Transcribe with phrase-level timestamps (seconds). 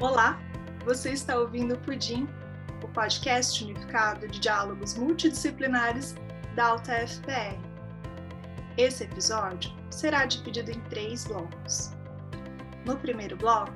[0.00, 0.40] Olá,
[0.82, 2.26] você está ouvindo o Pudim,
[2.82, 6.14] o podcast unificado de diálogos multidisciplinares
[6.54, 7.60] da Alta FPR.
[8.78, 11.90] Esse episódio será dividido em três blocos.
[12.86, 13.74] No primeiro bloco,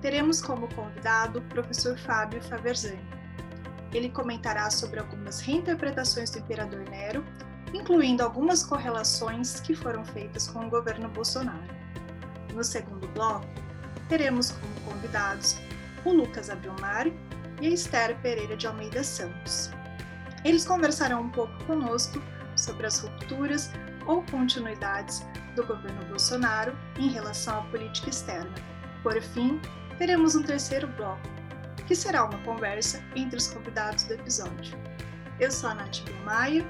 [0.00, 2.98] teremos como convidado o professor Fábio Faverzani.
[3.94, 7.24] Ele comentará sobre algumas reinterpretações do imperador Nero,
[7.72, 11.62] incluindo algumas correlações que foram feitas com o governo Bolsonaro.
[12.52, 13.46] No segundo bloco,
[14.10, 15.56] teremos como convidados
[16.04, 17.16] o Lucas Abromari
[17.60, 19.70] e a Esther Pereira de Almeida Santos.
[20.44, 22.22] Eles conversarão um pouco conosco
[22.56, 23.70] sobre as rupturas
[24.06, 25.24] ou continuidades
[25.54, 28.54] do governo Bolsonaro em relação à política externa.
[29.02, 29.60] Por fim,
[29.98, 31.20] teremos um terceiro bloco,
[31.86, 34.78] que será uma conversa entre os convidados do episódio.
[35.38, 36.64] Eu sou a Nath Maia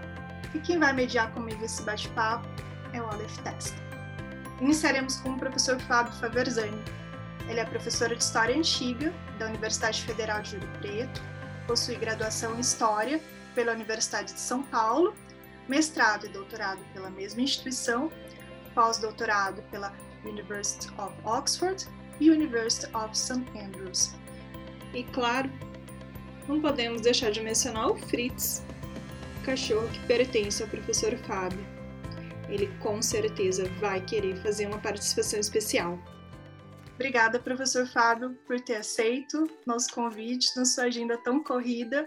[0.54, 2.48] e quem vai mediar comigo esse bate-papo
[2.92, 3.80] é o Aleph Testa.
[4.60, 6.82] Iniciaremos com o professor Fábio Faverzani,
[7.48, 11.22] ele é professor de História Antiga da Universidade Federal de Ouro Preto,
[11.66, 13.20] possui graduação em História
[13.54, 15.14] pela Universidade de São Paulo,
[15.68, 18.10] mestrado e doutorado pela mesma instituição,
[18.74, 19.92] pós-doutorado pela
[20.24, 21.86] University of Oxford
[22.20, 23.44] e University of St.
[23.58, 24.14] Andrews.
[24.92, 25.50] E claro,
[26.48, 28.62] não podemos deixar de mencionar o Fritz,
[29.44, 31.64] cachorro que pertence ao professor Fábio.
[32.48, 35.98] Ele com certeza vai querer fazer uma participação especial.
[37.00, 42.06] Obrigada, professor Fábio, por ter aceito nosso convite na sua agenda tão corrida,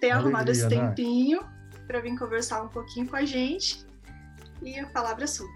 [0.00, 0.68] ter Alegria, arrumado esse né?
[0.68, 1.40] tempinho
[1.88, 3.84] para vir conversar um pouquinho com a gente.
[4.62, 5.48] E a palavra é sua.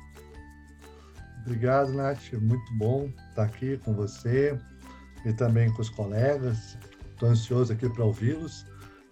[1.42, 2.32] Obrigado, Nath.
[2.32, 4.58] Muito bom estar aqui com você
[5.24, 6.76] e também com os colegas.
[7.12, 8.66] Estou ansioso aqui para ouvi-los,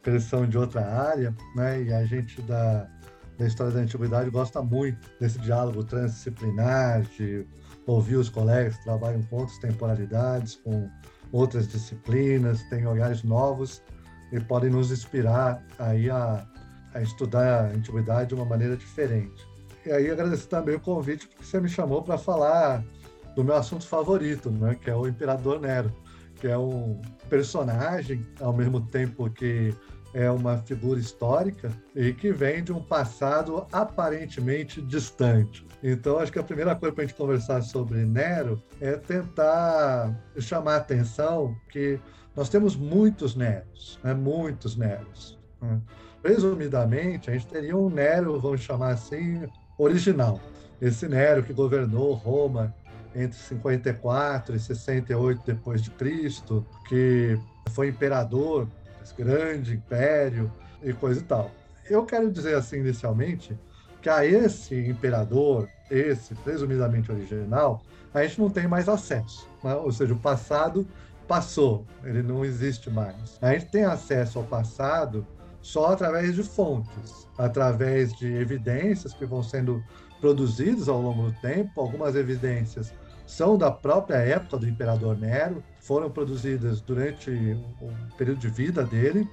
[0.04, 1.80] eles são de outra área, né?
[1.80, 2.90] E a gente da,
[3.38, 7.46] da história da antiguidade gosta muito desse diálogo transdisciplinar, de
[7.92, 10.88] ouvir os colegas que trabalham com outras temporalidades, com
[11.32, 13.82] outras disciplinas, têm olhares novos
[14.32, 16.46] e podem nos inspirar aí a,
[16.94, 19.46] a estudar a antiguidade de uma maneira diferente.
[19.86, 22.84] E aí agradecer também o convite porque você me chamou para falar
[23.34, 25.90] do meu assunto favorito, né, que é o Imperador Nero,
[26.36, 29.74] que é um personagem ao mesmo tempo que
[30.14, 35.66] é uma figura histórica e que vem de um passado aparentemente distante.
[35.82, 40.74] Então, acho que a primeira coisa para a gente conversar sobre Nero é tentar chamar
[40.74, 42.00] a atenção que
[42.34, 44.14] nós temos muitos Neros, né?
[44.14, 45.38] muitos Neros.
[45.60, 45.80] Né?
[46.24, 49.46] Resumidamente, a gente teria um Nero, vamos chamar assim,
[49.78, 50.40] original.
[50.80, 52.74] Esse Nero que governou Roma
[53.14, 57.38] entre 54 e 68 depois de Cristo, que
[57.70, 58.68] foi imperador
[59.14, 60.52] grande império
[60.82, 61.50] e coisa e tal.
[61.88, 63.58] Eu quero dizer assim inicialmente
[64.00, 67.82] que a esse imperador, esse presumidamente original,
[68.12, 69.48] a gente não tem mais acesso.
[69.62, 69.74] Né?
[69.74, 70.86] Ou seja, o passado
[71.26, 73.38] passou, ele não existe mais.
[73.42, 75.26] A gente tem acesso ao passado
[75.60, 79.82] só através de fontes, através de evidências que vão sendo
[80.20, 81.80] produzidas ao longo do tempo.
[81.80, 82.92] Algumas evidências
[83.28, 87.30] são da própria época do imperador Nero, foram produzidas durante
[87.80, 89.28] o período de vida dele,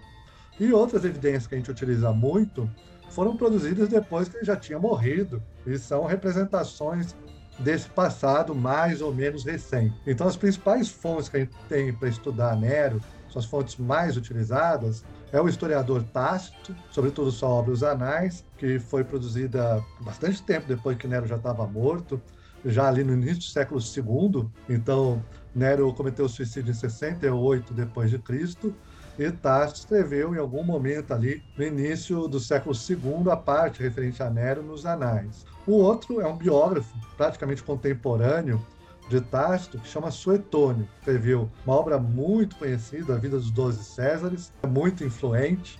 [0.59, 2.69] e outras evidências que a gente utiliza muito
[3.09, 7.16] foram produzidas depois que ele já tinha morrido e são representações
[7.59, 9.95] desse passado mais ou menos recente.
[10.06, 14.17] Então, as principais fontes que a gente tem para estudar Nero, são as fontes mais
[14.17, 20.67] utilizadas, é o historiador Tácito, sobretudo sua obra Os Anais, que foi produzida bastante tempo
[20.67, 22.22] depois que Nero já estava morto,
[22.65, 24.47] já ali no início do século II.
[24.67, 28.73] Então, Nero cometeu suicídio em 68 depois de Cristo
[29.17, 34.21] e Tácito escreveu em algum momento ali no início do século II a parte referente
[34.21, 35.45] a Nero nos Anais.
[35.65, 38.61] O outro é um biógrafo praticamente contemporâneo
[39.09, 40.87] de Tácito, que chama Suetônio.
[40.99, 45.79] Escreveu uma obra muito conhecida, A Vida dos Doze Césares, muito influente.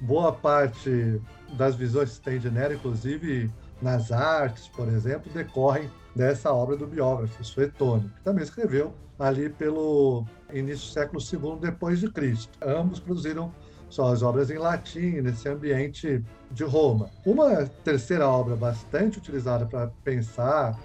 [0.00, 1.20] Boa parte
[1.56, 6.86] das visões que tem de Nero, inclusive nas artes, por exemplo, decorrem dessa obra do
[6.86, 12.58] biógrafo Suetônio, que também escreveu ali pelo início do século II depois de Cristo.
[12.62, 13.52] Ambos produziram
[13.90, 17.10] suas obras em latim, nesse ambiente de Roma.
[17.24, 20.78] Uma terceira obra bastante utilizada para pensar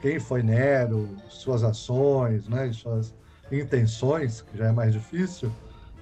[0.00, 3.12] quem foi Nero, suas ações, né, suas
[3.50, 5.50] intenções, que já é mais difícil,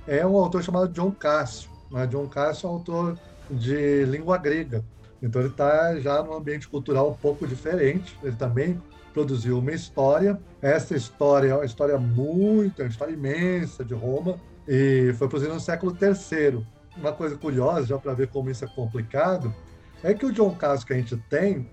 [0.07, 1.71] é um autor chamado John Cassio.
[1.91, 2.07] Né?
[2.07, 3.19] John Cassio é um autor
[3.51, 4.85] de língua grega,
[5.25, 8.17] então ele está já num ambiente cultural um pouco diferente.
[8.23, 8.81] Ele também
[9.13, 10.39] produziu uma história.
[10.61, 14.39] Essa história é uma história muito, é uma história imensa de Roma
[14.69, 16.65] e foi produzida no século III.
[16.97, 19.53] Uma coisa curiosa, já para ver como isso é complicado,
[20.03, 21.69] é que o John Cassio que a gente tem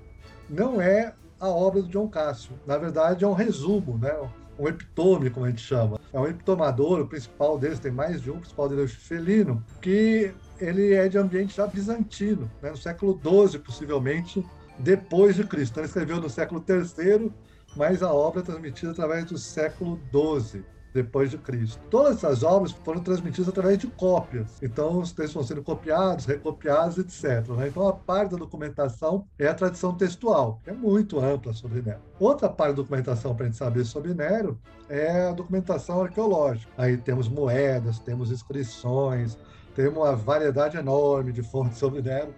[0.49, 2.53] não é a obra do John Cassio.
[2.65, 4.15] Na verdade, é um resumo, né?
[4.57, 5.99] um epitome, como a gente chama.
[6.13, 8.87] É um epitomador, o principal deles, tem mais de um, o principal dele é o
[8.87, 10.31] Felino, que
[10.61, 12.69] ele é de ambiente já bizantino, né?
[12.69, 14.45] no século XII, possivelmente,
[14.77, 15.71] depois de Cristo.
[15.71, 17.31] Então, ele escreveu no século III,
[17.75, 20.63] mas a obra é transmitida através do século XII
[20.93, 21.79] depois de Cristo.
[21.89, 24.61] Todas essas obras foram transmitidas através de cópias.
[24.61, 27.47] Então, os textos vão sendo copiados, recopiados, etc.
[27.49, 27.69] Né?
[27.69, 32.01] Então, a parte da documentação é a tradição textual, que é muito ampla sobre Nero.
[32.19, 34.59] Outra parte da documentação para a gente saber sobre Nero
[34.89, 36.71] é a documentação arqueológica.
[36.77, 39.37] Aí temos moedas, temos inscrições,
[39.75, 42.33] tem uma variedade enorme de fontes sobre Nero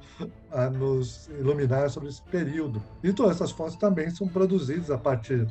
[0.52, 2.82] a nos iluminar sobre esse período.
[3.04, 5.48] E todas essas fontes também são produzidas a partir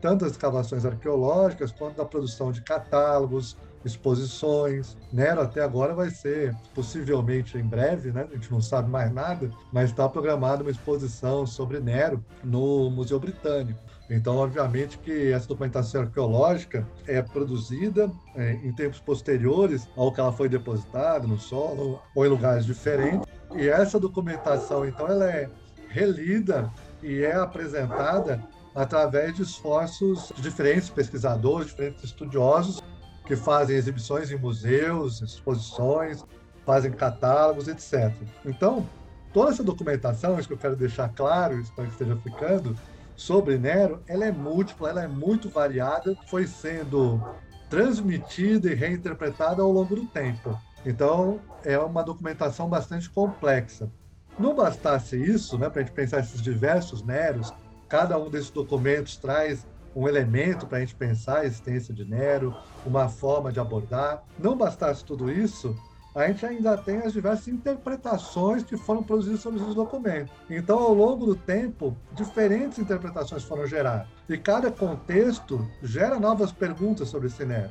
[0.00, 4.96] tanto das escavações arqueológicas quanto da produção de catálogos, exposições.
[5.12, 8.26] Nero até agora vai ser, possivelmente em breve, né?
[8.30, 13.18] a gente não sabe mais nada, mas está programada uma exposição sobre Nero no Museu
[13.18, 13.80] Britânico.
[14.08, 20.32] Então, obviamente que essa documentação arqueológica é produzida é, em tempos posteriores ao que ela
[20.32, 23.26] foi depositada no solo ou em lugares diferentes.
[23.54, 25.50] E essa documentação, então, ela é
[25.88, 26.70] relida
[27.02, 28.42] e é apresentada
[28.74, 32.82] através de esforços de diferentes pesquisadores, diferentes estudiosos
[33.26, 36.22] que fazem exibições em museus, exposições,
[36.64, 38.12] fazem catálogos, etc.
[38.44, 38.86] Então,
[39.32, 42.76] toda essa documentação, isso que eu quero deixar claro, espero que esteja ficando,
[43.16, 47.20] sobre Nero, ela é múltipla, ela é muito variada, foi sendo
[47.68, 50.56] transmitida e reinterpretada ao longo do tempo.
[50.84, 53.90] Então, é uma documentação bastante complexa.
[54.38, 57.52] Não bastasse isso, né, para a gente pensar esses diversos Neros,
[57.88, 62.54] Cada um desses documentos traz um elemento para a gente pensar a existência de Nero,
[62.84, 64.24] uma forma de abordar.
[64.38, 65.76] Não bastasse tudo isso,
[66.16, 70.32] a gente ainda tem as diversas interpretações que foram produzidas sobre esses documentos.
[70.48, 74.08] Então, ao longo do tempo, diferentes interpretações foram geradas.
[74.26, 77.70] E cada contexto gera novas perguntas sobre esse Nero.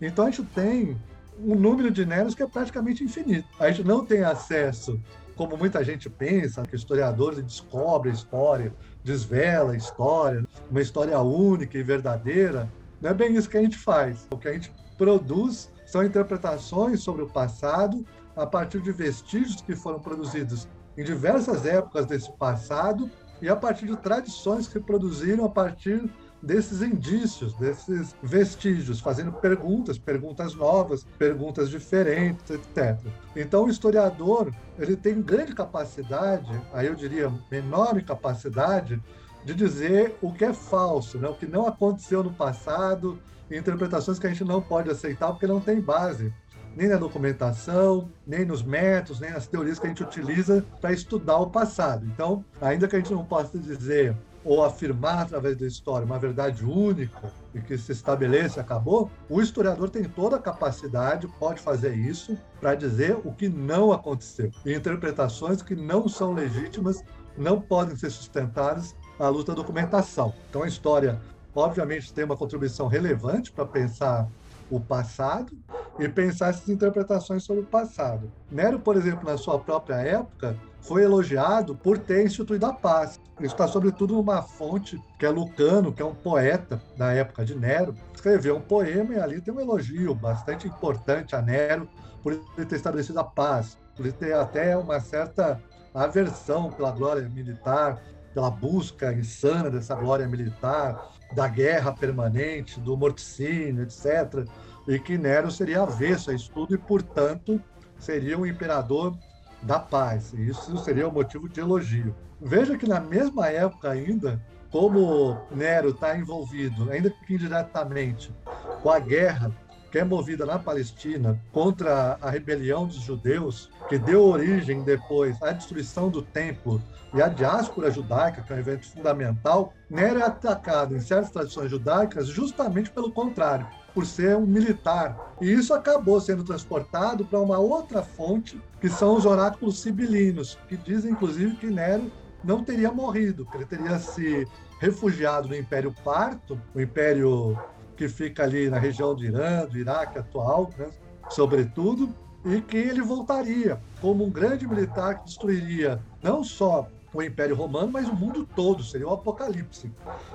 [0.00, 0.96] Então, a gente tem
[1.38, 3.46] um número de Neros que é praticamente infinito.
[3.60, 4.98] A gente não tem acesso,
[5.36, 8.72] como muita gente pensa, que historiadores descobrem a história,
[9.04, 12.72] desvela a história, uma história única e verdadeira.
[13.02, 14.26] Não é bem isso que a gente faz.
[14.30, 18.02] O que a gente produz são interpretações sobre o passado
[18.34, 20.66] a partir de vestígios que foram produzidos
[20.96, 23.10] em diversas épocas desse passado
[23.42, 26.10] e a partir de tradições que produziram a partir
[26.42, 32.98] desses indícios, desses vestígios, fazendo perguntas, perguntas novas, perguntas diferentes, etc.
[33.36, 39.00] Então, o historiador ele tem grande capacidade, aí eu diria enorme capacidade,
[39.44, 41.28] de dizer o que é falso, né?
[41.28, 43.18] o que não aconteceu no passado,
[43.50, 46.32] interpretações que a gente não pode aceitar porque não tem base
[46.76, 51.36] nem na documentação, nem nos métodos, nem nas teorias que a gente utiliza para estudar
[51.38, 52.06] o passado.
[52.06, 56.64] Então, ainda que a gente não possa dizer ou afirmar através da história uma verdade
[56.64, 62.36] única e que se estabelece acabou, o historiador tem toda a capacidade, pode fazer isso,
[62.60, 64.50] para dizer o que não aconteceu.
[64.64, 67.04] E interpretações que não são legítimas
[67.36, 70.32] não podem ser sustentadas à luz da documentação.
[70.48, 71.20] Então a história,
[71.54, 74.28] obviamente, tem uma contribuição relevante para pensar
[74.70, 75.52] o passado
[75.98, 78.32] e pensar essas interpretações sobre o passado.
[78.50, 83.20] Nero, por exemplo, na sua própria época, foi elogiado por ter instituído a paz.
[83.38, 87.54] Isso está, sobretudo, numa fonte que é Lucano, que é um poeta da época de
[87.54, 91.88] Nero, escreveu um poema e ali tem um elogio bastante importante a Nero
[92.22, 95.60] por ele ter estabelecido a paz, por ele ter até uma certa
[95.94, 98.00] aversão pela glória militar,
[98.34, 104.46] pela busca insana dessa glória militar, da guerra permanente, do morticínio, etc.
[104.86, 107.60] E que Nero seria avesso a isso tudo e, portanto,
[107.98, 109.16] seria um imperador
[109.62, 110.32] da paz.
[110.32, 112.14] E isso seria um motivo de elogio.
[112.40, 118.34] Veja que na mesma época ainda, como Nero está envolvido, ainda que indiretamente,
[118.82, 119.52] com a guerra
[119.92, 125.52] que é movida na Palestina contra a rebelião dos judeus, que deu origem depois à
[125.52, 126.82] destruição do templo
[127.12, 131.70] e à diáspora judaica, que é um evento fundamental, Nero é atacado em certas tradições
[131.70, 135.34] judaicas justamente pelo contrário por ser um militar.
[135.38, 140.76] E isso acabou sendo transportado para uma outra fonte, que são os oráculos sibilinos, que
[140.78, 142.10] dizem, inclusive, que Nero
[142.42, 144.48] não teria morrido, que ele teria se
[144.80, 147.58] refugiado no Império Parto, o império
[148.02, 150.90] que fica ali na região do Irã, do Iraque atual, né,
[151.30, 152.12] sobretudo,
[152.44, 157.90] e que ele voltaria como um grande militar que destruiria não só o Império Romano,
[157.92, 159.92] mas o mundo todo, seria o Apocalipse.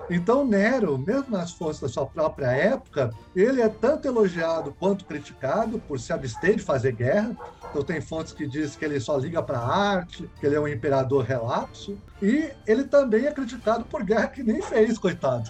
[0.10, 5.80] Então, Nero, mesmo nas fontes da sua própria época, ele é tanto elogiado quanto criticado
[5.80, 7.36] por se abster de fazer guerra.
[7.70, 10.60] Então, tem fontes que dizem que ele só liga para a arte, que ele é
[10.60, 15.50] um imperador relapso, e ele também é criticado por guerra que nem fez, coitado.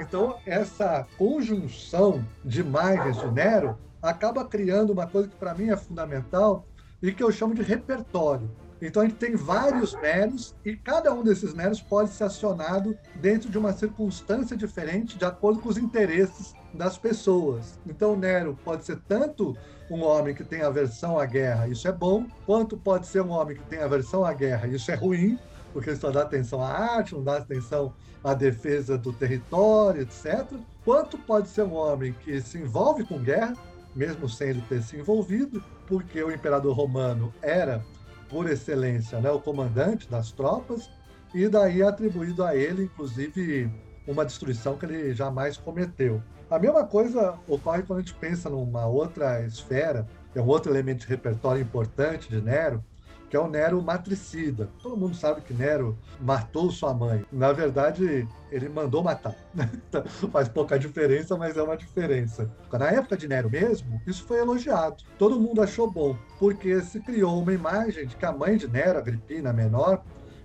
[0.00, 5.76] Então, essa conjunção de imagens de Nero acaba criando uma coisa que para mim é
[5.76, 6.64] fundamental
[7.02, 8.50] e que eu chamo de repertório.
[8.82, 13.50] Então a gente tem vários Neros e cada um desses Neros pode ser acionado dentro
[13.50, 17.78] de uma circunstância diferente de acordo com os interesses das pessoas.
[17.86, 19.56] Então Nero pode ser tanto
[19.90, 23.56] um homem que tem aversão à guerra, isso é bom, quanto pode ser um homem
[23.56, 25.38] que tem aversão à guerra, isso é ruim,
[25.72, 30.46] porque só dá atenção à arte, não dá atenção à defesa do território, etc.
[30.84, 33.54] Quanto pode ser um homem que se envolve com guerra,
[33.94, 37.84] mesmo sem ele ter se envolvido, porque o imperador romano era
[38.30, 40.88] por excelência, né, o comandante das tropas,
[41.34, 43.70] e daí atribuído a ele, inclusive,
[44.06, 46.22] uma destruição que ele jamais cometeu.
[46.48, 51.00] A mesma coisa ocorre quando a gente pensa numa outra esfera, é um outro elemento
[51.00, 52.84] de repertório importante de Nero,
[53.30, 54.68] que é o Nero matricida.
[54.82, 57.24] Todo mundo sabe que Nero matou sua mãe.
[57.30, 59.36] Na verdade, ele mandou matar.
[60.32, 62.50] Faz pouca diferença, mas é uma diferença.
[62.72, 65.04] Na época de Nero mesmo, isso foi elogiado.
[65.16, 68.98] Todo mundo achou bom, porque se criou uma imagem de que a mãe de Nero,
[68.98, 70.02] Agripina menor,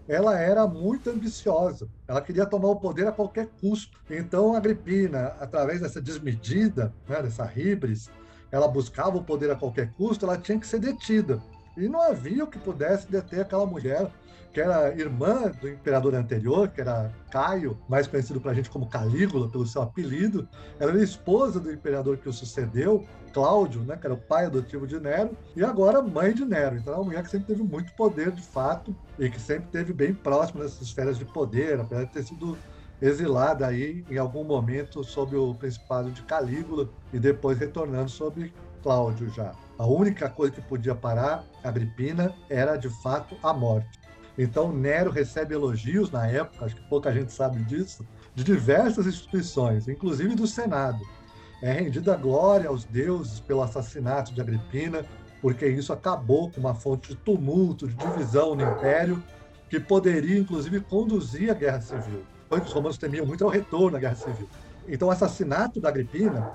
[0.07, 1.89] ela era muito ambiciosa.
[2.07, 3.97] Ela queria tomar o poder a qualquer custo.
[4.07, 8.11] Então, Agripina, através dessa desmedida, né, dessa híbris,
[8.51, 11.41] ela buscava o poder a qualquer custo, ela tinha que ser detida.
[11.77, 14.09] E não havia o que pudesse deter aquela mulher,
[14.53, 18.87] que era irmã do imperador anterior, que era Caio, mais conhecido para a gente como
[18.87, 20.47] Calígula, pelo seu apelido.
[20.79, 24.87] Ela era esposa do imperador que o sucedeu, Cláudio, né, que era o pai adotivo
[24.87, 26.77] de Nero, e agora mãe de Nero.
[26.77, 29.91] Então, é uma mulher que sempre teve muito poder, de fato, e que sempre teve
[29.91, 32.57] bem próximo dessas esferas de poder, apesar de ter sido
[33.01, 39.29] exilada aí em algum momento sob o principado de Calígula e depois retornando sob Cláudio
[39.31, 39.51] já.
[39.77, 43.99] A única coisa que podia parar Agripina era, de fato, a morte.
[44.37, 49.87] Então, Nero recebe elogios na época, acho que pouca gente sabe disso, de diversas instituições,
[49.87, 50.99] inclusive do Senado.
[51.61, 55.05] É rendida glória aos deuses pelo assassinato de Agripina,
[55.41, 59.23] porque isso acabou com uma fonte de tumulto, de divisão no império,
[59.69, 62.23] que poderia, inclusive, conduzir a guerra civil.
[62.49, 64.49] Os romanos temiam muito é o retorno da guerra civil.
[64.87, 66.53] Então, o assassinato da Agripina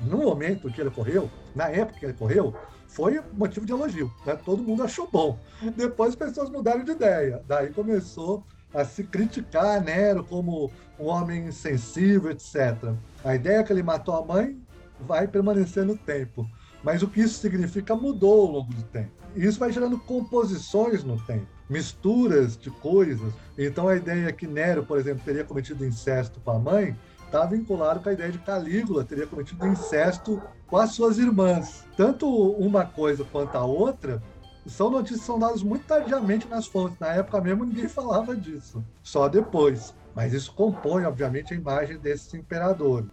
[0.00, 2.54] no momento que ele ocorreu, na época que ele ocorreu,
[2.88, 4.12] foi motivo de elogio.
[4.26, 4.36] Né?
[4.44, 5.38] Todo mundo achou bom.
[5.76, 7.42] Depois as pessoas mudaram de ideia.
[7.46, 12.92] Daí começou a se criticar Nero como um homem insensível, etc.
[13.24, 14.60] A ideia que ele matou a mãe
[15.00, 16.46] vai permanecer no tempo.
[16.82, 19.10] Mas o que isso significa mudou ao longo do tempo.
[19.36, 23.32] Isso vai gerando composições no tempo, misturas de coisas.
[23.56, 26.96] Então a ideia que Nero, por exemplo, teria cometido incesto com a mãe
[27.30, 31.86] está vinculado com a ideia de Calígula teria cometido incesto com as suas irmãs.
[31.96, 34.20] Tanto uma coisa quanto a outra
[34.66, 36.98] são notícias que são dadas muito tardiamente nas fontes.
[36.98, 39.94] Na época mesmo ninguém falava disso, só depois.
[40.12, 43.06] Mas isso compõe, obviamente, a imagem desse imperador.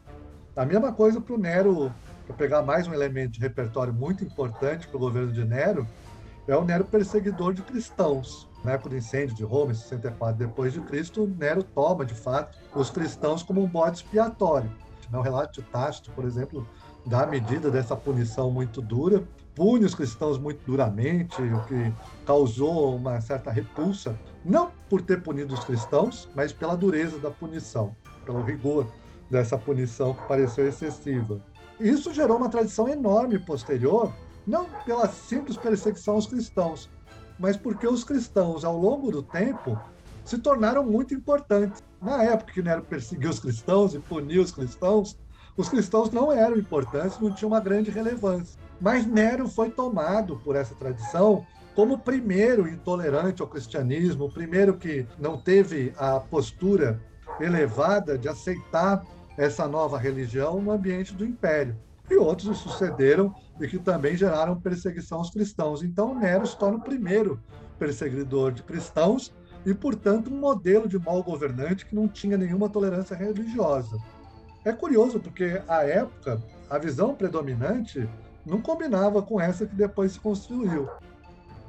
[0.56, 1.94] A mesma coisa para o Nero,
[2.26, 5.88] para pegar mais um elemento de repertório muito importante para o governo de Nero,
[6.48, 10.74] é o Nero perseguidor de cristãos na época do incêndio de Roma, em 64 depois
[10.74, 14.72] de Cristo, Nero toma, de fato, os cristãos como um bode expiatório.
[15.12, 16.68] O relato de Tácito, por exemplo,
[17.06, 19.24] dá a medida dessa punição muito dura,
[19.56, 21.94] pune os cristãos muito duramente, o que
[22.26, 27.96] causou uma certa repulsa, não por ter punido os cristãos, mas pela dureza da punição,
[28.26, 28.86] pelo rigor
[29.32, 31.42] dessa punição que pareceu excessiva.
[31.80, 34.14] Isso gerou uma tradição enorme posterior,
[34.46, 36.90] não pela simples perseguição aos cristãos,
[37.40, 39.80] mas porque os cristãos, ao longo do tempo,
[40.26, 41.82] se tornaram muito importantes.
[42.02, 45.18] Na época que Nero perseguiu os cristãos e puniu os cristãos,
[45.56, 48.60] os cristãos não eram importantes, não tinham uma grande relevância.
[48.80, 54.78] Mas Nero foi tomado por essa tradição como o primeiro intolerante ao cristianismo, o primeiro
[54.78, 57.00] que não teve a postura
[57.40, 59.06] elevada de aceitar
[59.38, 61.78] essa nova religião no ambiente do império.
[62.10, 65.84] E outros sucederam e que também geraram perseguição aos cristãos.
[65.84, 67.42] Então, Nero se torna o primeiro
[67.78, 69.34] perseguidor de cristãos
[69.66, 73.98] e, portanto, um modelo de mau governante que não tinha nenhuma tolerância religiosa.
[74.64, 78.08] É curioso porque, à época, a visão predominante
[78.46, 80.88] não combinava com essa que depois se construiu.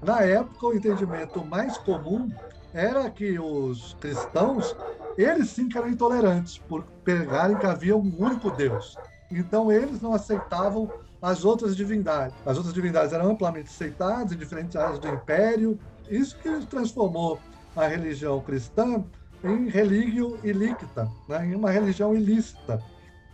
[0.03, 2.31] Na época, o entendimento mais comum
[2.73, 4.77] era que os cristãos,
[5.17, 8.97] eles sim que eram intolerantes, por pegarem que havia um único Deus.
[9.31, 12.35] Então, eles não aceitavam as outras divindades.
[12.47, 15.79] As outras divindades eram amplamente aceitadas em diferentes áreas do império.
[16.09, 17.39] Isso que transformou
[17.77, 19.05] a religião cristã
[19.45, 21.47] em religio ilíquita, né?
[21.47, 22.83] em uma religião ilícita.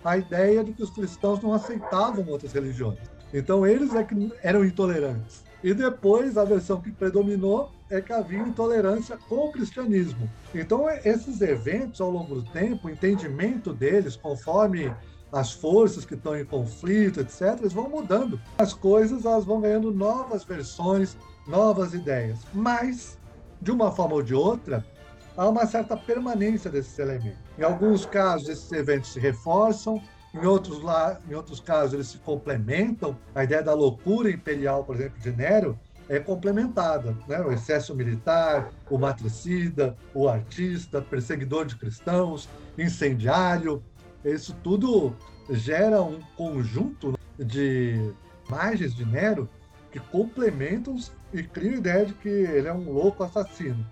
[0.04, 2.98] A ideia de que os cristãos não aceitavam outras religiões.
[3.32, 5.42] Então eles é que eram intolerantes.
[5.62, 10.30] E depois a versão que predominou é que havia intolerância com o cristianismo.
[10.54, 14.92] Então esses eventos ao longo do tempo, o entendimento deles conforme
[15.34, 18.40] as forças que estão em conflito, etc., eles vão mudando.
[18.56, 22.38] As coisas elas vão ganhando novas versões, novas ideias.
[22.54, 23.18] Mas,
[23.60, 24.86] de uma forma ou de outra,
[25.36, 27.40] há uma certa permanência desses elementos.
[27.58, 30.00] Em alguns casos, esses eventos se reforçam,
[30.32, 33.16] em outros, lá, em outros casos, eles se complementam.
[33.34, 37.16] A ideia da loucura imperial, por exemplo, de Nero, é complementada.
[37.26, 37.40] Né?
[37.40, 42.48] O excesso militar, o matricida, o artista, perseguidor de cristãos,
[42.78, 43.82] incendiário,
[44.32, 45.14] isso tudo
[45.50, 48.12] gera um conjunto de
[48.48, 49.48] imagens de Nero
[49.90, 50.96] que complementam
[51.32, 53.86] e criam a ideia de que ele é um louco assassino.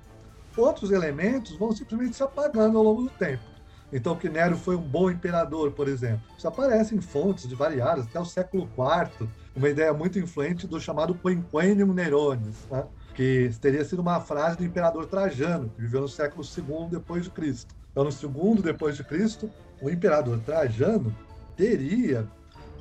[0.56, 3.52] Outros elementos vão simplesmente se apagando ao longo do tempo.
[3.92, 6.22] Então, que Nero foi um bom imperador, por exemplo.
[6.36, 10.80] Isso aparece em fontes de variadas, até o século IV, uma ideia muito influente do
[10.80, 12.84] chamado Quinquennium Neronis, né?
[13.14, 17.30] que teria sido uma frase do imperador Trajano, que viveu no século II depois de
[17.30, 17.74] Cristo.
[17.92, 19.48] Então, no segundo depois de Cristo,
[19.80, 21.14] o imperador Trajano
[21.56, 22.26] teria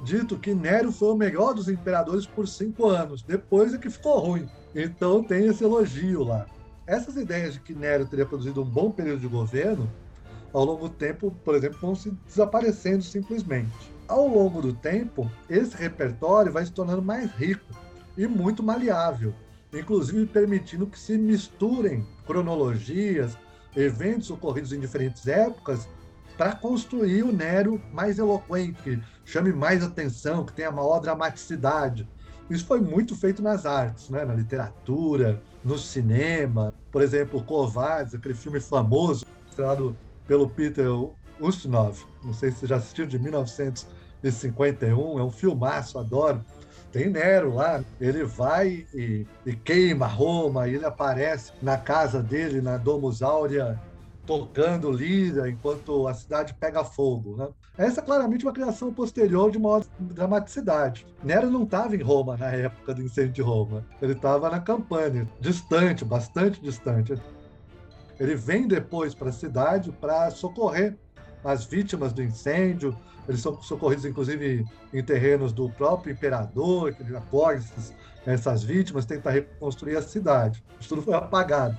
[0.03, 3.21] dito que Nero foi o melhor dos imperadores por cinco anos.
[3.21, 4.49] Depois é que ficou ruim.
[4.73, 6.45] Então tem esse elogio lá.
[6.87, 9.89] Essas ideias de que Nero teria produzido um bom período de governo,
[10.53, 13.71] ao longo do tempo, por exemplo, vão se desaparecendo simplesmente.
[14.07, 17.73] Ao longo do tempo, esse repertório vai se tornando mais rico
[18.17, 19.33] e muito maleável,
[19.73, 23.37] inclusive permitindo que se misturem cronologias,
[23.75, 25.87] eventos ocorridos em diferentes épocas
[26.37, 32.07] para construir o Nero mais eloquente, que chame mais atenção, que tenha maior dramaticidade.
[32.49, 34.25] Isso foi muito feito nas artes, né?
[34.25, 36.73] na literatura, no cinema.
[36.91, 39.95] Por exemplo, Kovács, aquele filme famoso, estrelado
[40.27, 40.87] pelo Peter
[41.39, 46.43] Ustinov, não sei se já assistiu, de 1951, é um filmaço, adoro.
[46.91, 52.59] Tem Nero lá, ele vai e, e queima Roma, e ele aparece na casa dele,
[52.59, 53.79] na Domus Áurea,
[54.25, 57.35] tocando lira enquanto a cidade pega fogo.
[57.37, 57.47] Né?
[57.77, 61.07] Essa é claramente uma criação posterior de maior dramaticidade.
[61.23, 63.85] Nero não estava em Roma na época do incêndio de Roma.
[64.01, 67.13] Ele estava na Campânia, distante, bastante distante.
[68.19, 70.97] Ele vem depois para a cidade para socorrer
[71.43, 72.95] as vítimas do incêndio.
[73.27, 77.93] Eles são socorridos, inclusive, em terrenos do próprio imperador, que apoia essas,
[78.25, 80.63] essas vítimas, tenta reconstruir a cidade.
[80.79, 81.77] Isso tudo foi apagado.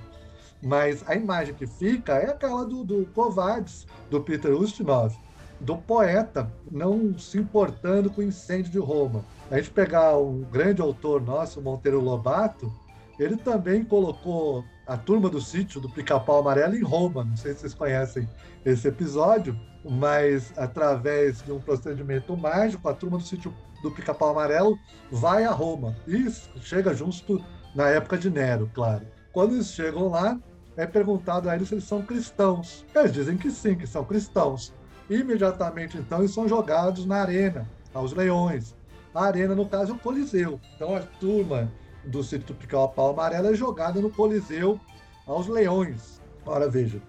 [0.61, 5.13] Mas a imagem que fica é aquela do, do Kovács, do Peter Ustinov,
[5.59, 9.23] do poeta não se importando com o incêndio de Roma.
[9.51, 12.71] A gente pegar um grande autor nosso, Monteiro Lobato,
[13.19, 17.23] ele também colocou a turma do sítio do Pica-Pau Amarelo em Roma.
[17.23, 18.27] Não sei se vocês conhecem
[18.65, 24.77] esse episódio, mas através de um procedimento mágico, a turma do sítio do Pica-Pau Amarelo
[25.11, 26.29] vai a Roma e
[26.61, 27.43] chega justo
[27.75, 29.05] na época de Nero, claro.
[29.31, 30.39] Quando eles chegam lá,
[30.77, 32.85] é perguntado a eles se eles são cristãos.
[32.95, 34.73] Eles dizem que sim, que são cristãos.
[35.09, 38.75] Imediatamente, então, eles são jogados na arena, aos leões.
[39.13, 40.59] A arena, no caso, é o Coliseu.
[40.75, 41.71] Então, a turma
[42.05, 44.79] do sítio tropical Pau Amarelo é jogada no Coliseu
[45.25, 46.21] aos leões.
[46.45, 47.01] Ora, veja,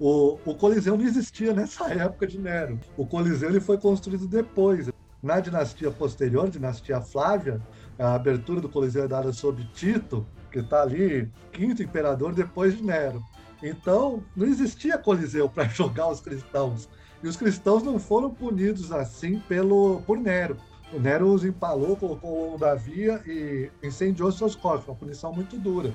[0.00, 2.78] o, o, Coliseu não existia nessa época de Nero.
[2.96, 4.88] O Coliseu ele foi construído depois.
[5.22, 7.60] Na dinastia posterior, dinastia Flávia,
[7.98, 12.84] a abertura do Coliseu é dada sob Tito, que está ali, quinto imperador depois de
[12.84, 13.22] Nero.
[13.62, 16.88] Então, não existia Coliseu para jogar os cristãos.
[17.22, 20.56] E os cristãos não foram punidos assim pelo por Nero.
[20.92, 25.58] O Nero os empalou, colocou longo da via e incendiou seus corpos, uma punição muito
[25.58, 25.92] dura.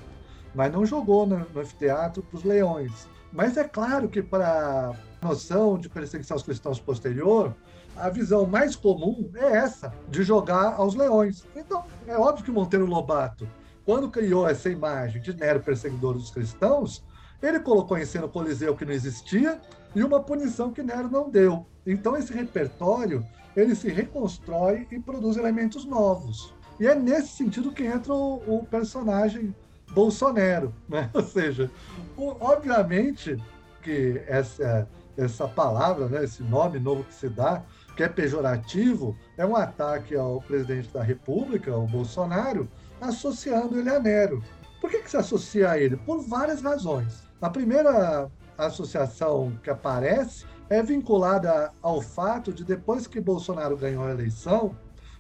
[0.54, 3.08] Mas não jogou no, no anfiteatro para os leões.
[3.32, 7.56] Mas é claro que para a noção de perseguição aos cristãos posterior,
[7.96, 11.44] a visão mais comum é essa, de jogar aos leões.
[11.56, 13.48] Então, é óbvio que Monteiro Lobato
[13.86, 17.04] quando criou essa imagem de Nero perseguidor dos cristãos,
[17.42, 19.60] ele colocou em cena o Coliseu que não existia
[19.94, 21.66] e uma punição que Nero não deu.
[21.86, 23.26] Então esse repertório
[23.56, 26.54] ele se reconstrói e produz elementos novos.
[26.80, 29.56] E é nesse sentido que entra o, o personagem
[29.92, 31.10] Bolsonaro, né?
[31.14, 31.70] Ou seja,
[32.18, 33.38] o, obviamente
[33.82, 34.88] que essa
[35.18, 37.62] essa palavra, né, esse nome novo que se dá,
[37.96, 42.68] que é pejorativo, é um ataque ao presidente da República, o Bolsonaro,
[43.00, 44.44] associando ele a Nero.
[44.82, 45.96] Por que, que se associa a ele?
[45.98, 47.24] Por várias razões.
[47.42, 54.12] A primeira associação que aparece é vinculada ao fato de depois que Bolsonaro ganhou a
[54.12, 54.76] eleição,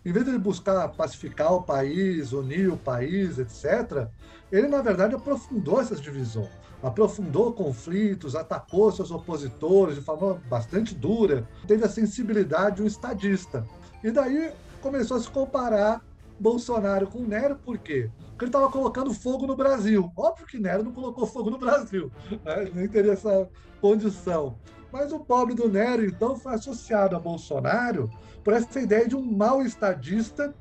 [0.06, 4.08] em vez de ele buscar pacificar o país, unir o país, etc.,
[4.52, 6.50] ele, na verdade, aprofundou essas divisões.
[6.82, 13.66] aprofundou conflitos, atacou seus opositores de forma bastante dura, teve a sensibilidade de um estadista.
[14.04, 14.52] E daí
[14.82, 16.02] começou a se comparar
[16.38, 18.12] Bolsonaro com Nero, por quê?
[18.32, 20.12] Porque ele estava colocando fogo no Brasil.
[20.18, 22.12] Óbvio que Nero não colocou fogo no Brasil,
[22.44, 22.70] né?
[22.74, 23.48] nem teria essa
[23.80, 24.58] condição.
[24.94, 28.12] Mas o pobre do Nero, então, foi associado a Bolsonaro
[28.44, 30.54] por essa ideia de um mau estadista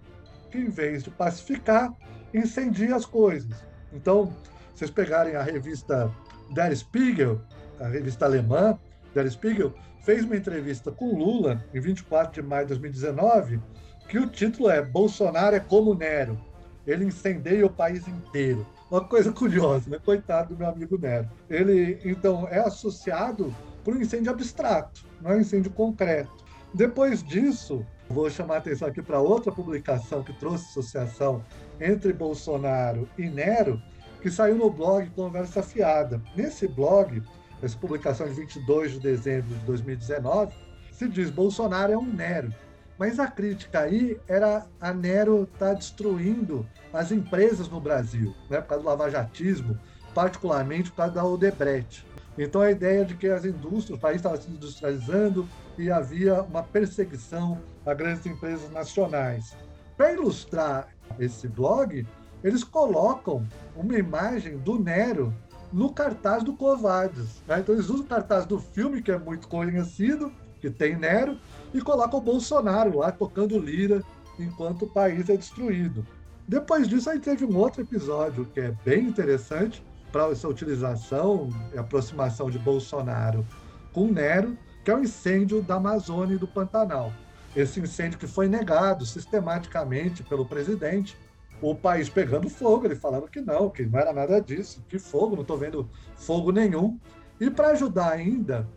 [0.51, 1.92] que, em vez de pacificar,
[2.33, 3.62] incendia as coisas.
[3.92, 4.35] Então,
[4.75, 6.11] vocês pegarem a revista
[6.55, 7.42] Der Spiegel,
[7.79, 8.79] a revista alemã,
[9.14, 13.61] Der Spiegel, fez uma entrevista com Lula em 24 de maio de 2019,
[14.09, 16.40] que o título é Bolsonaro é como Nero.
[16.87, 18.66] Ele incendeia o país inteiro.
[18.90, 20.01] Uma coisa curiosa, né?
[20.03, 21.29] Coitado do meu amigo Nero.
[21.51, 26.42] Ele, então, é associado por um incêndio abstrato, não é um incêndio concreto.
[26.75, 31.45] Depois disso, vou chamar a atenção aqui para outra publicação que trouxe associação
[31.81, 33.81] entre Bolsonaro e Nero,
[34.21, 36.23] que saiu no blog Conversa Fiada.
[36.35, 37.23] Nesse blog,
[37.62, 40.55] essa publicação de 22 de dezembro de 2019,
[40.92, 42.55] se diz Bolsonaro é um Nero.
[42.99, 48.68] Mas a crítica aí era a Nero tá destruindo as empresas no Brasil, né, por
[48.68, 49.79] causa do lavajatismo,
[50.14, 52.07] particularmente por causa da Odebrecht.
[52.38, 56.62] Então a ideia de que as indústrias, o país estava se industrializando e havia uma
[56.62, 59.57] perseguição a grandes empresas nacionais.
[59.97, 62.07] Para ilustrar esse blog,
[62.42, 65.33] eles colocam uma imagem do Nero
[65.73, 67.42] no cartaz do Covades.
[67.47, 67.61] Né?
[67.61, 71.38] Então eles usam o cartaz do filme, que é muito conhecido, que tem Nero,
[71.73, 74.03] e colocam o Bolsonaro lá tocando lira
[74.38, 76.07] enquanto o país é destruído.
[76.47, 81.79] Depois disso, aí teve um outro episódio que é bem interessante para essa utilização e
[81.79, 83.44] aproximação de Bolsonaro
[83.92, 87.12] com Nero, que é o incêndio da Amazônia e do Pantanal.
[87.57, 91.16] Esse incêndio que foi negado sistematicamente pelo presidente,
[91.61, 95.35] o país pegando fogo, ele falando que não, que não era nada disso, que fogo,
[95.35, 96.98] não estou vendo fogo nenhum.
[97.40, 98.68] E para ajudar ainda,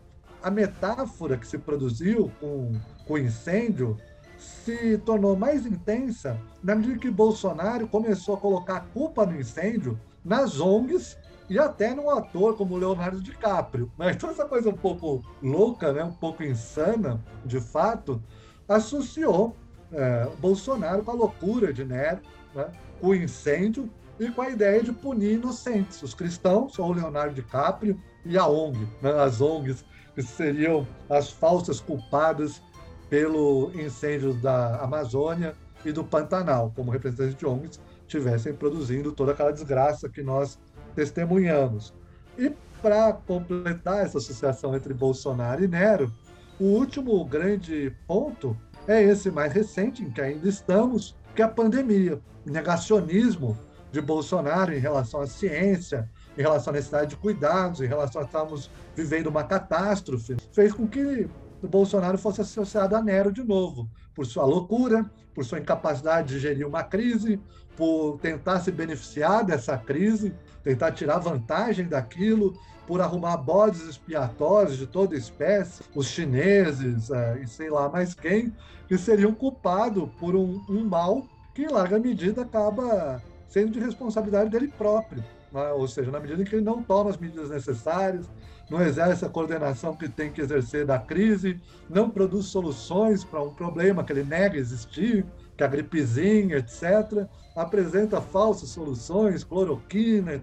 [0.41, 3.98] a metáfora que se produziu com, com o incêndio
[4.38, 10.00] se tornou mais intensa na medida que Bolsonaro começou a colocar a culpa no incêndio
[10.24, 11.17] nas ONGs
[11.50, 13.92] e até num ator como Leonardo DiCaprio.
[13.98, 14.12] Né?
[14.12, 16.04] Então essa coisa um pouco louca, né?
[16.04, 18.22] um pouco insana, de fato,
[18.68, 19.56] associou
[19.92, 22.22] é, Bolsonaro com a loucura de Nero,
[22.54, 22.72] né?
[23.00, 28.00] com o incêndio e com a ideia de punir inocentes, os cristãos, ou Leonardo DiCaprio,
[28.26, 29.12] e a ONG, né?
[29.22, 32.62] as ONGs que seriam as falsas culpadas
[33.10, 35.54] pelo incêndio da Amazônia
[35.84, 40.60] e do Pantanal, como representantes de ONGs tivessem produzindo toda aquela desgraça que nós
[40.96, 41.94] testemunhamos.
[42.38, 46.12] E para completar essa associação entre Bolsonaro e Nero,
[46.60, 48.56] o último grande ponto
[48.88, 52.22] é esse mais recente, em que ainda estamos, que é a pandemia.
[52.46, 53.58] O negacionismo
[53.92, 58.26] de Bolsonaro em relação à ciência, em relação à necessidade de cuidados, em relação a
[58.26, 61.28] estarmos vivendo uma catástrofe, fez com que
[61.62, 66.40] o Bolsonaro fosse associado a Nero de novo, por sua loucura, por sua incapacidade de
[66.40, 67.40] gerir uma crise,
[67.76, 70.34] por tentar se beneficiar dessa crise,
[70.65, 77.47] tentar tirar vantagem daquilo, por arrumar bodes expiatórios de toda espécie, os chineses é, e
[77.47, 78.54] sei lá mais quem,
[78.88, 84.49] que seriam culpados por um, um mal que, em larga medida, acaba sendo de responsabilidade
[84.49, 85.23] dele próprio.
[85.51, 85.71] Né?
[85.71, 88.28] Ou seja, na medida em que ele não toma as medidas necessárias,
[88.69, 93.54] não exerce a coordenação que tem que exercer da crise, não produz soluções para um
[93.54, 95.25] problema que ele nega existir,
[95.56, 100.39] que é a gripezinha, etc., apresenta falsas soluções, cloroquina.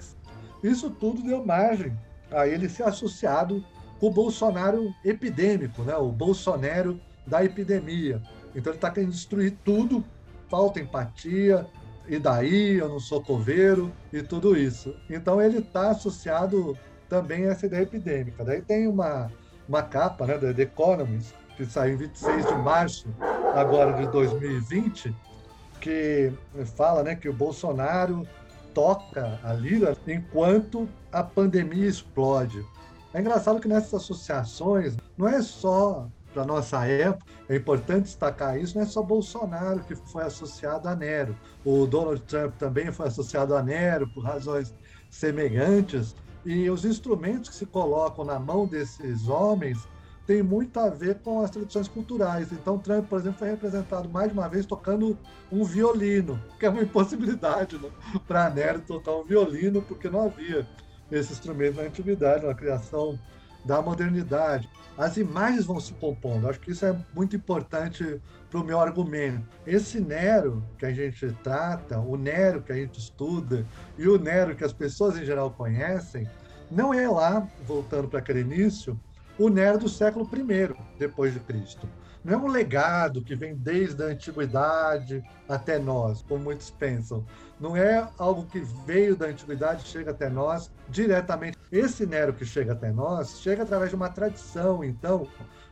[0.62, 1.96] Isso tudo deu margem
[2.30, 3.64] a ele ser associado
[4.00, 5.94] com o Bolsonaro epidêmico, né?
[5.96, 8.22] o Bolsonaro da epidemia.
[8.54, 10.04] Então ele está querendo destruir tudo,
[10.48, 11.66] falta empatia,
[12.08, 14.94] e daí eu não sou coveiro e tudo isso.
[15.08, 16.76] Então ele está associado
[17.08, 18.44] também a essa ideia epidêmica.
[18.44, 19.30] Daí tem uma,
[19.68, 23.08] uma capa né, da The Economist, que saiu em 26 de março
[23.54, 25.14] agora de 2020,
[25.82, 26.32] que
[26.76, 28.26] fala né, que o Bolsonaro
[28.72, 32.64] toca a lira enquanto a pandemia explode.
[33.12, 38.76] É engraçado que nessas associações não é só para nossa época, é importante destacar isso,
[38.76, 41.36] não é só Bolsonaro que foi associado a Nero.
[41.62, 44.72] O Donald Trump também foi associado a Nero por razões
[45.10, 46.14] semelhantes.
[46.44, 49.86] E os instrumentos que se colocam na mão desses homens
[50.32, 52.50] tem muito a ver com as tradições culturais.
[52.52, 55.18] Então, Trump, por exemplo, foi representado mais de uma vez tocando
[55.50, 57.90] um violino, que é uma impossibilidade né?
[58.26, 60.66] para Nero tocar um violino, porque não havia
[61.10, 63.18] esse instrumento na antiguidade, na criação
[63.62, 64.70] da modernidade.
[64.96, 66.48] As imagens vão se compondo.
[66.48, 68.18] Acho que isso é muito importante
[68.50, 69.46] para o meu argumento.
[69.66, 73.66] Esse Nero que a gente trata, o Nero que a gente estuda
[73.98, 76.26] e o Nero que as pessoas em geral conhecem,
[76.70, 78.98] não é lá, voltando para aquele início,
[79.38, 81.88] o Nero do século I depois de Cristo.
[82.24, 87.24] Não é um legado que vem desde a antiguidade até nós, como muitos pensam.
[87.58, 91.58] Não é algo que veio da antiguidade chega até nós diretamente.
[91.70, 95.26] Esse Nero que chega até nós chega através de uma tradição, então,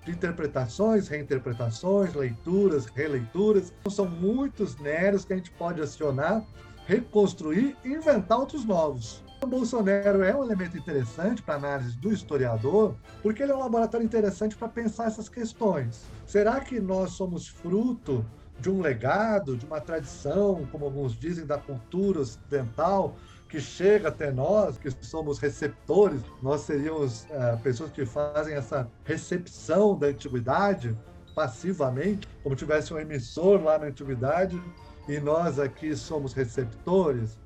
[0.05, 3.73] de interpretações, reinterpretações, leituras, releituras.
[3.81, 6.45] Então, são muitos Neros que a gente pode acionar,
[6.87, 9.23] reconstruir e inventar outros novos.
[9.43, 14.05] O Bolsonaro é um elemento interessante para análise do historiador, porque ele é um laboratório
[14.05, 16.05] interessante para pensar essas questões.
[16.27, 18.25] Será que nós somos fruto
[18.59, 23.17] de um legado, de uma tradição, como alguns dizem, da cultura ocidental,
[23.49, 29.99] que chega até nós, que somos receptores, nós seríamos é, pessoas que fazem essa recepção
[29.99, 30.95] da antiguidade
[31.35, 34.63] passivamente, como tivesse um emissor lá na antiguidade
[35.09, 37.39] e nós aqui somos receptores?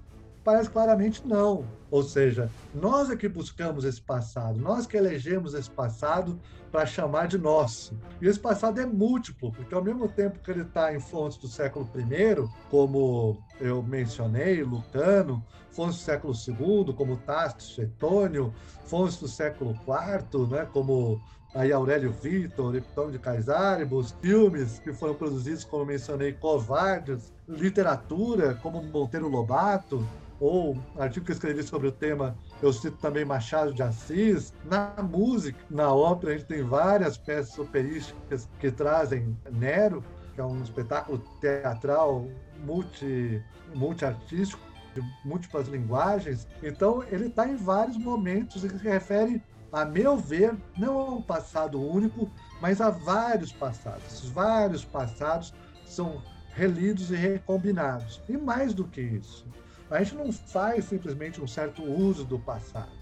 [0.45, 1.65] Parece claramente não.
[1.91, 6.39] Ou seja, nós é que buscamos esse passado, nós que elegemos esse passado
[6.71, 7.99] para chamar de nosso.
[8.21, 11.49] E esse passado é múltiplo, porque ao mesmo tempo que ele está em fontes do
[11.49, 15.43] século I, como eu mencionei, Lucano,
[15.75, 18.55] fontes do século II, como Tácito, Getônio,
[18.87, 21.21] fontes do século IV, né, como
[21.55, 28.83] aí Aurélio Vitor, Epitão de Caesaribus, filmes que foram produzidos, como mencionei, Covardes, literatura, como
[28.83, 30.07] Monteiro Lobato,
[30.41, 34.53] ou artigo que eu escrevi sobre o tema, eu cito também Machado de Assis.
[34.65, 40.03] Na música, na ópera, a gente tem várias peças operísticas que trazem Nero,
[40.35, 42.27] que é um espetáculo teatral
[42.65, 43.43] multi,
[43.75, 44.61] multiartístico,
[44.95, 46.47] de múltiplas linguagens.
[46.63, 51.23] Então, ele está em vários momentos e se refere, a meu ver, não a um
[51.23, 52.31] passado único,
[52.61, 54.23] mas a vários passados.
[54.23, 55.53] Os vários passados
[55.85, 56.23] são
[56.55, 58.23] relidos e recombinados.
[58.29, 59.47] E mais do que isso,
[59.91, 62.93] a gente não faz simplesmente um certo uso do passado.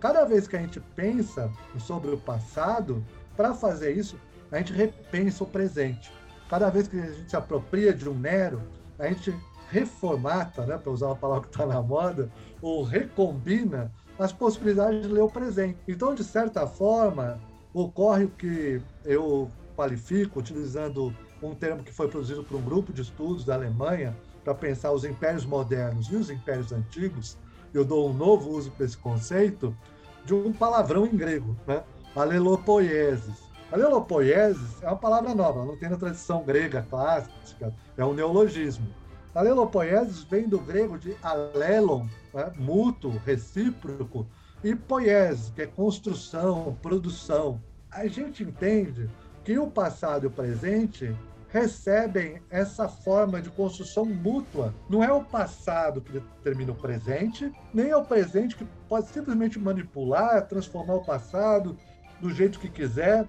[0.00, 3.04] Cada vez que a gente pensa sobre o passado,
[3.36, 4.18] para fazer isso,
[4.50, 6.12] a gente repensa o presente.
[6.48, 8.62] Cada vez que a gente se apropria de um Nero,
[8.98, 9.34] a gente
[9.70, 15.08] reformata, né, para usar uma palavra que está na moda, ou recombina as possibilidades de
[15.08, 15.78] ler o presente.
[15.86, 17.38] Então, de certa forma,
[17.72, 23.02] ocorre o que eu qualifico, utilizando um termo que foi produzido por um grupo de
[23.02, 27.36] estudos da Alemanha, para pensar os impérios modernos e os impérios antigos,
[27.74, 29.76] eu dou um novo uso para esse conceito
[30.24, 31.84] de um palavrão em grego, né?
[32.16, 33.48] Alelopoieses.
[33.70, 38.86] Alelopoieses é uma palavra nova, não tem na tradição grega clássica, é um neologismo.
[39.34, 42.52] Alelopoieses vem do grego de alelon, né?
[42.56, 44.26] mútuo, recíproco,
[44.62, 47.62] e poieses, que é construção, produção.
[47.90, 49.08] A gente entende
[49.44, 51.14] que o passado e o presente
[51.48, 54.74] recebem essa forma de construção mútua.
[54.88, 59.58] Não é o passado que determina o presente, nem é o presente que pode simplesmente
[59.58, 61.76] manipular, transformar o passado
[62.20, 63.26] do jeito que quiser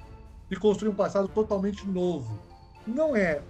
[0.51, 2.39] e construir um passado totalmente novo.
[2.85, 3.41] Não é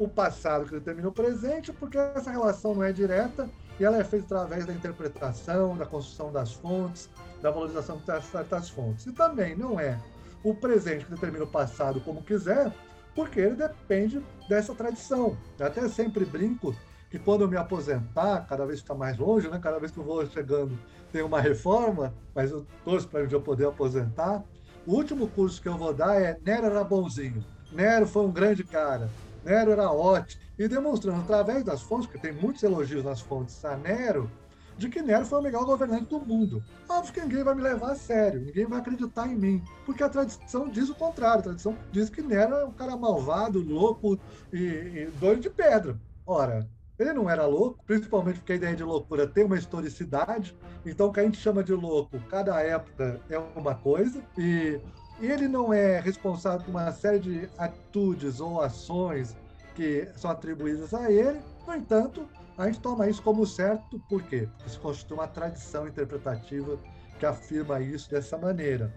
[0.00, 3.46] o passado que determina o presente, porque essa relação não é direta
[3.78, 7.10] e ela é feita através da interpretação, da construção das fontes,
[7.42, 9.04] da valorização de certas fontes.
[9.04, 10.00] E também não é
[10.42, 12.72] o presente que determina o passado como quiser,
[13.14, 15.36] porque ele depende dessa tradição.
[15.58, 16.74] Eu até sempre brinco
[17.10, 19.60] que quando eu me aposentar, cada vez está mais longe, né?
[19.62, 20.78] cada vez que eu vou chegando
[21.12, 24.42] tem uma reforma, mas eu torço para eu poder aposentar.
[24.86, 28.64] O último curso que eu vou dar é Nero era bonzinho, Nero foi um grande
[28.64, 29.10] cara,
[29.44, 30.40] Nero era ótimo.
[30.58, 34.30] E demonstrando através das fontes, porque tem muitos elogios nas fontes a Nero,
[34.76, 36.62] de que Nero foi o melhor governante do mundo.
[36.88, 40.08] Óbvio que ninguém vai me levar a sério, ninguém vai acreditar em mim, porque a
[40.08, 41.40] tradição diz o contrário.
[41.40, 44.18] A tradição diz que Nero é um cara malvado, louco
[44.52, 45.98] e, e doido de pedra.
[46.26, 50.54] Ora, ele não era louco, principalmente porque a ideia de loucura tem uma historicidade.
[50.84, 54.22] Então, o que a gente chama de louco, cada época é uma coisa.
[54.36, 54.78] E,
[55.26, 59.36] ele não é responsável por uma série de atitudes ou ações
[59.74, 61.40] que são atribuídas a ele.
[61.66, 64.48] No entanto, a gente toma isso como certo, por quê?
[64.56, 66.78] Porque se constitui uma tradição interpretativa
[67.18, 68.92] que afirma isso dessa maneira.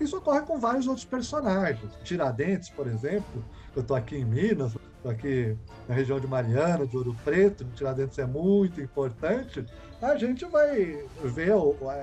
[0.00, 1.90] Isso ocorre com vários outros personagens.
[2.04, 5.56] Tiradentes, por exemplo, eu estou aqui em Minas, estou aqui
[5.88, 9.64] na região de Mariana, de Ouro Preto, Tiradentes é muito importante.
[10.00, 11.52] A gente vai ver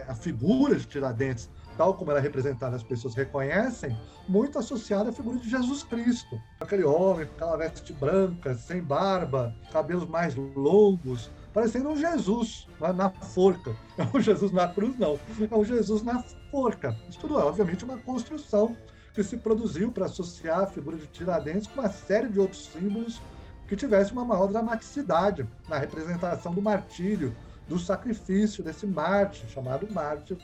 [0.08, 5.14] a figura de Tiradentes tal como ela é representada, as pessoas reconhecem, muito associada à
[5.14, 6.42] figura de Jesus Cristo.
[6.60, 13.10] Aquele homem com aquela veste branca, sem barba, cabelos mais longos, parecendo um Jesus na
[13.10, 13.76] forca.
[13.98, 15.18] É um Jesus na cruz, não.
[15.50, 16.98] É um Jesus na forca.
[17.10, 18.76] Isso tudo é, obviamente, uma construção
[19.14, 23.22] que se produziu para associar a figura de Tiradentes com uma série de outros símbolos
[23.66, 27.34] que tivesse uma maior dramaticidade na representação do martírio,
[27.68, 30.38] do sacrifício desse mártir, chamado mártir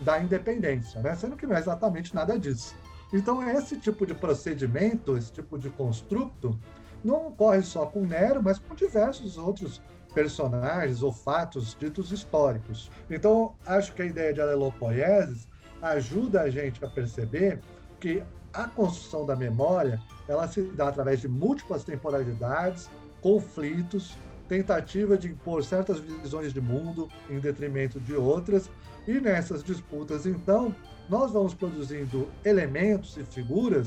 [0.00, 1.14] da independência, né?
[1.14, 2.74] sendo que não é exatamente nada disso.
[3.12, 6.58] Então, esse tipo de procedimento, esse tipo de construto,
[7.02, 9.82] não ocorre só com Nero, mas com diversos outros
[10.14, 12.90] personagens ou fatos ditos históricos.
[13.08, 15.48] Então, acho que a ideia de alelopoieses
[15.82, 17.60] ajuda a gente a perceber
[17.98, 24.16] que a construção da memória ela se dá através de múltiplas temporalidades, conflitos,
[24.50, 28.68] tentativa de impor certas visões de mundo em detrimento de outras,
[29.06, 30.74] e nessas disputas, então,
[31.08, 33.86] nós vamos produzindo elementos e figuras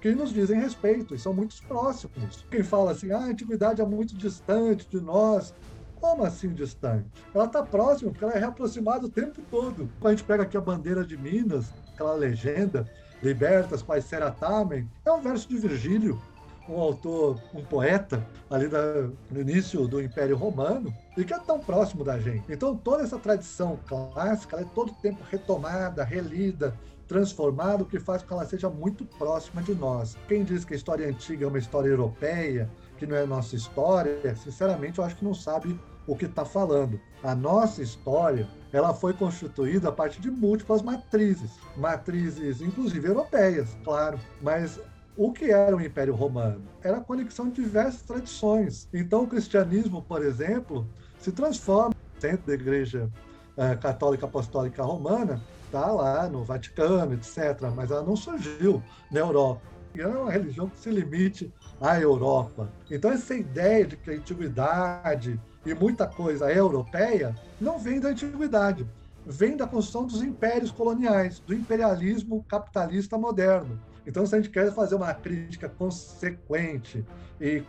[0.00, 2.44] que nos dizem respeito e são muito próximos.
[2.50, 5.54] Quem fala assim, ah, a antiguidade é muito distante de nós,
[6.00, 7.06] como assim distante?
[7.32, 9.88] Ela está próxima porque ela é reaproximada o tempo todo.
[10.00, 12.90] Quando a gente pega aqui a bandeira de Minas, aquela legenda,
[13.22, 16.20] libertas quais seratamen, é um verso de Virgílio,
[16.68, 21.58] um autor, um poeta ali da, no início do Império Romano e que é tão
[21.58, 22.50] próximo da gente.
[22.52, 26.74] Então toda essa tradição clássica é todo tempo retomada, relida,
[27.06, 30.16] transformada, o que faz com que ela seja muito próxima de nós.
[30.28, 34.34] Quem diz que a história antiga é uma história europeia, que não é nossa história,
[34.36, 37.00] sinceramente eu acho que não sabe o que está falando.
[37.22, 44.18] A nossa história ela foi constituída a partir de múltiplas matrizes, matrizes inclusive europeias, claro,
[44.40, 44.80] mas
[45.16, 46.62] o que era o Império Romano?
[46.82, 48.88] Era a conexão de diversas tradições.
[48.92, 50.86] Então, o cristianismo, por exemplo,
[51.18, 53.10] se transforma dentro da Igreja
[53.56, 59.60] uh, Católica Apostólica Romana, está lá no Vaticano, etc., mas ela não surgiu na Europa.
[59.94, 62.70] E é uma religião que se limite à Europa.
[62.90, 68.08] Então, essa ideia de que a antiguidade e muita coisa é europeia não vem da
[68.08, 68.86] antiguidade,
[69.24, 73.78] vem da construção dos impérios coloniais, do imperialismo capitalista moderno.
[74.06, 77.04] Então, se a gente quer fazer uma crítica consequente
[77.40, 77.62] e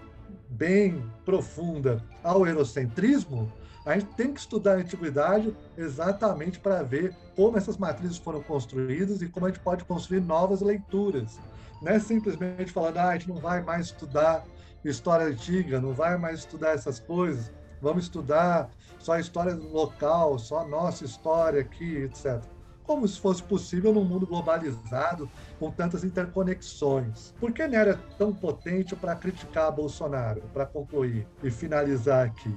[0.49, 3.51] bem profunda ao eurocentrismo,
[3.85, 9.21] a gente tem que estudar a antiguidade exatamente para ver como essas matrizes foram construídas
[9.21, 11.37] e como a gente pode construir novas leituras.
[11.81, 14.45] Não é simplesmente falando, ah, a gente não vai mais estudar
[14.85, 18.69] história antiga, não vai mais estudar essas coisas, vamos estudar
[18.99, 22.52] só a história local, só a nossa história aqui, etc
[22.83, 27.33] como se fosse possível num mundo globalizado com tantas interconexões.
[27.39, 32.53] Por que Nero é tão potente para criticar Bolsonaro, para concluir e finalizar aqui?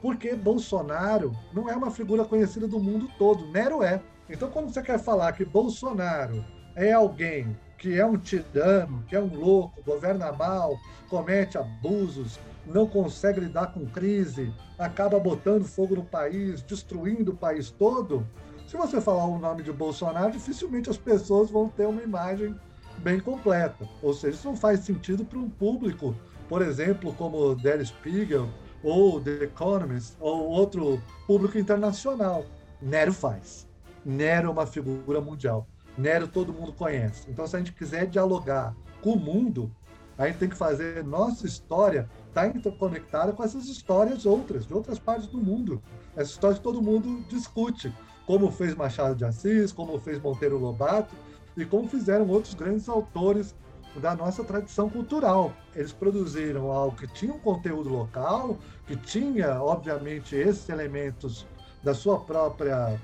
[0.00, 4.00] Porque Bolsonaro não é uma figura conhecida do mundo todo, Nero é.
[4.28, 6.44] Então, quando você quer falar que Bolsonaro
[6.76, 12.86] é alguém que é um tirano, que é um louco, governa mal, comete abusos, não
[12.86, 18.26] consegue lidar com crise, acaba botando fogo no país, destruindo o país todo,
[18.70, 22.54] se você falar o nome de Bolsonaro, dificilmente as pessoas vão ter uma imagem
[22.98, 23.88] bem completa.
[24.00, 26.14] Ou seja, isso não faz sentido para um público,
[26.48, 28.48] por exemplo, como Der Spiegel
[28.80, 32.46] ou The Economist ou outro público internacional.
[32.80, 33.66] Nero faz.
[34.04, 35.66] Nero é uma figura mundial.
[35.98, 37.28] Nero todo mundo conhece.
[37.28, 39.68] Então, se a gente quiser dialogar com o mundo,
[40.16, 44.72] a gente tem que fazer nossa história estar tá interconectada com essas histórias outras, de
[44.72, 45.82] outras partes do mundo.
[46.14, 47.92] Essas histórias que todo mundo discute
[48.30, 51.16] como fez Machado de Assis, como fez Monteiro Lobato
[51.56, 53.56] e como fizeram outros grandes autores
[53.96, 55.52] da nossa tradição cultural.
[55.74, 61.44] Eles produziram algo que tinha um conteúdo local, que tinha, obviamente, esses elementos
[61.82, 63.00] da sua própria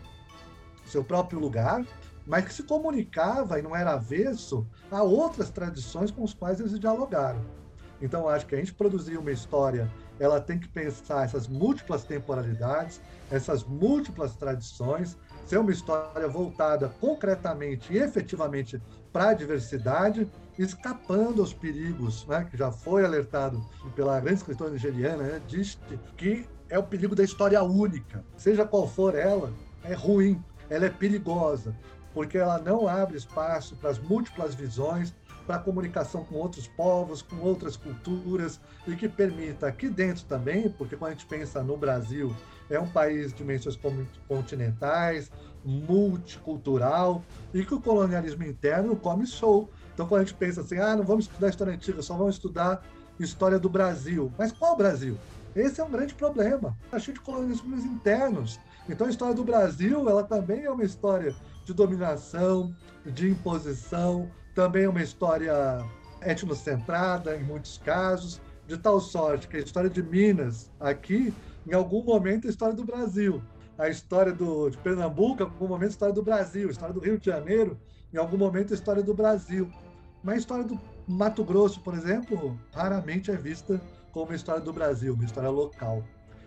[0.85, 1.85] seu próprio lugar,
[2.25, 6.79] mas que se comunicava e não era avesso a outras tradições com as quais eles
[6.79, 7.41] dialogaram.
[8.01, 13.01] Então, acho que a gente produzir uma história, ela tem que pensar essas múltiplas temporalidades,
[13.31, 18.81] essas múltiplas tradições, ser uma história voltada concretamente e efetivamente
[19.13, 25.23] para a diversidade, escapando aos perigos, né, que já foi alertado pela grande escritora nigeriana,
[25.23, 25.79] né, diz
[26.17, 28.25] que é o perigo da história única.
[28.37, 29.53] Seja qual for ela,
[29.85, 31.75] é ruim, ela é perigosa,
[32.13, 35.15] porque ela não abre espaço para as múltiplas visões,
[35.47, 40.69] para a comunicação com outros povos, com outras culturas, e que permita aqui dentro também,
[40.69, 42.35] porque quando a gente pensa no Brasil,
[42.69, 43.79] é um país de dimensões
[44.27, 45.31] continentais,
[45.65, 47.23] multicultural,
[47.55, 49.71] e que o colonialismo interno come show.
[49.95, 52.83] Então, quando a gente pensa assim, ah, não vamos estudar história antiga, só vamos estudar
[53.19, 54.33] história do Brasil.
[54.37, 55.17] Mas qual Brasil?
[55.55, 56.77] Esse é um grande problema.
[56.85, 58.61] Está cheio de colonialismos internos.
[58.89, 61.35] Então, a história do Brasil, ela também é uma história
[61.65, 62.75] de dominação,
[63.05, 65.53] de imposição, também é uma história
[66.23, 71.33] etnocentrada, em muitos casos, de tal sorte que a história de Minas aqui
[71.69, 73.43] em algum momento a história do Brasil.
[73.79, 76.69] A história do, de Pernambuco, em algum momento a história do Brasil.
[76.69, 77.79] A história do Rio de Janeiro,
[78.13, 79.71] em algum momento a história do Brasil.
[80.25, 83.79] Mas a história do Mato Grosso, por exemplo, raramente é vista
[84.11, 86.03] como uma história do Brasil, uma história local.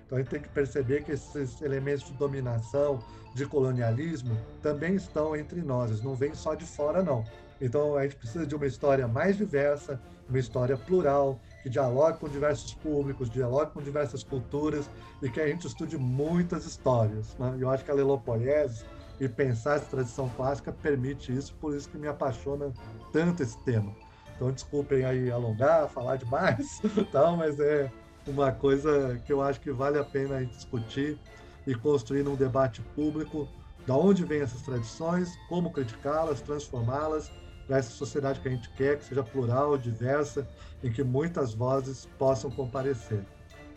[0.08, 3.04] Então a gente tem que perceber que esses elementos de dominação,
[3.36, 7.24] de colonialismo, também estão entre nós, eles não vêm só de fora, não.
[7.62, 12.30] Então a gente precisa de uma história mais diversa, uma história plural, que dialogue com
[12.30, 14.90] diversos públicos, dialogue com diversas culturas
[15.22, 17.36] e que a gente estude muitas histórias.
[17.38, 17.58] Né?
[17.60, 18.86] Eu acho que a lelopoiese
[19.20, 22.72] e pensar essa tradição clássica permite isso, por isso que me apaixona
[23.12, 23.94] tanto esse tema.
[24.36, 26.82] Então desculpem aí alongar, falar demais,
[27.12, 27.92] tal, mas é
[28.26, 31.20] uma coisa que eu acho que vale a pena a gente discutir
[31.68, 33.50] e construir um debate público
[33.86, 37.30] da onde vêm essas tradições, como criticá-las, transformá-las
[37.70, 40.50] para essa sociedade que a gente quer, que seja plural, diversa,
[40.84, 43.24] em que muitas vozes possam comparecer.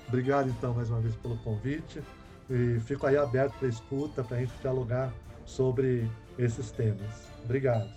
[0.09, 2.03] Obrigado, então, mais uma vez pelo convite
[2.49, 5.13] e fico aí aberto para escuta, para a gente dialogar
[5.45, 7.29] sobre esses temas.
[7.45, 7.91] Obrigado.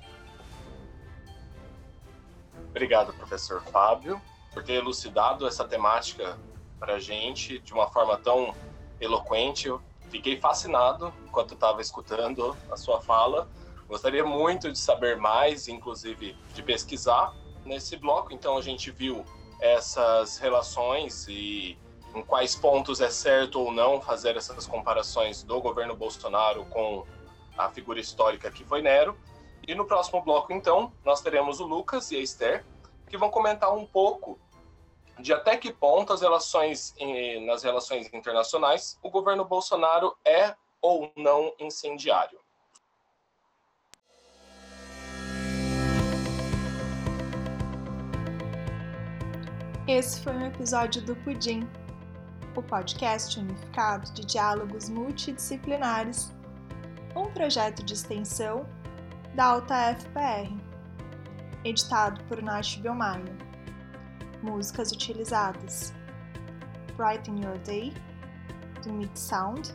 [2.72, 4.22] Obrigado, professor Fábio,
[4.54, 6.38] por ter elucidado essa temática
[6.78, 8.54] para a gente de uma forma tão
[9.00, 9.70] eloquente.
[9.70, 13.48] Eu fiquei fascinado enquanto estava escutando a sua fala
[13.88, 17.34] Gostaria muito de saber mais, inclusive de pesquisar
[17.64, 18.34] nesse bloco.
[18.34, 19.24] Então a gente viu
[19.60, 21.78] essas relações e
[22.14, 27.06] em quais pontos é certo ou não fazer essas comparações do governo Bolsonaro com
[27.58, 29.18] a figura histórica que foi Nero.
[29.68, 32.66] E no próximo bloco, então, nós teremos o Lucas e a Esther,
[33.10, 34.40] que vão comentar um pouco
[35.20, 36.94] de até que ponto as relações
[37.46, 42.45] nas relações internacionais o governo Bolsonaro é ou não incendiário.
[49.88, 51.70] Esse foi um episódio do Pudim,
[52.56, 56.34] o podcast unificado de diálogos multidisciplinares,
[57.16, 58.66] um projeto de extensão
[59.36, 60.52] da Alta FPR,
[61.64, 63.32] editado por Nath Belmaia.
[64.42, 65.94] Músicas utilizadas:
[66.98, 67.94] Brighten Your Day,
[68.84, 69.72] do Mix Sound,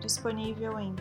[0.00, 0.96] disponível em